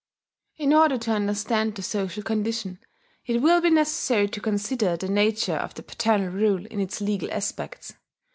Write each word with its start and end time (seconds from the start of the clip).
In 0.57 0.73
order 0.73 0.97
to 0.97 1.11
understand 1.11 1.75
the 1.75 1.83
social 1.83 2.23
condition, 2.23 2.79
it 3.27 3.39
will 3.43 3.61
be 3.61 3.69
necessary 3.69 4.27
to 4.29 4.41
consider 4.41 4.97
the 4.97 5.07
nature 5.07 5.53
of 5.57 5.75
the 5.75 5.83
paternal 5.83 6.29
rule 6.31 6.65
in 6.65 6.79
its 6.79 7.01
legal 7.01 7.31
aspects. 7.31 7.93